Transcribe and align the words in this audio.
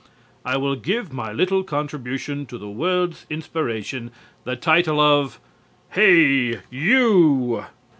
I 0.43 0.57
will 0.57 0.75
give 0.75 1.13
my 1.13 1.31
little 1.31 1.61
contribution 1.63 2.47
to 2.47 2.57
the 2.57 2.67
world's 2.71 3.27
inspiration 3.29 4.09
the 4.45 4.55
title 4.55 4.99
of 4.99 5.39
HEY, 5.89 6.59
YOU! 6.71 7.65